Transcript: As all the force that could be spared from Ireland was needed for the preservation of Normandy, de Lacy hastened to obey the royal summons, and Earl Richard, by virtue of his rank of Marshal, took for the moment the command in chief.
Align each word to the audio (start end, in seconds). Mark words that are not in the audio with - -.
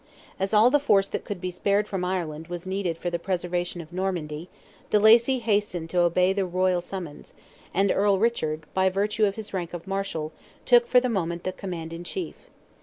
As 0.39 0.51
all 0.51 0.71
the 0.71 0.79
force 0.79 1.07
that 1.09 1.23
could 1.25 1.39
be 1.39 1.51
spared 1.51 1.87
from 1.87 2.03
Ireland 2.03 2.47
was 2.47 2.65
needed 2.65 2.97
for 2.97 3.11
the 3.11 3.19
preservation 3.19 3.81
of 3.81 3.93
Normandy, 3.93 4.49
de 4.89 4.97
Lacy 4.99 5.37
hastened 5.37 5.91
to 5.91 5.99
obey 5.99 6.33
the 6.33 6.43
royal 6.43 6.81
summons, 6.81 7.35
and 7.71 7.91
Earl 7.91 8.17
Richard, 8.17 8.63
by 8.73 8.89
virtue 8.89 9.25
of 9.25 9.35
his 9.35 9.53
rank 9.53 9.75
of 9.75 9.85
Marshal, 9.85 10.31
took 10.65 10.87
for 10.87 10.99
the 10.99 11.07
moment 11.07 11.43
the 11.43 11.51
command 11.51 11.93
in 11.93 12.03
chief. 12.03 12.33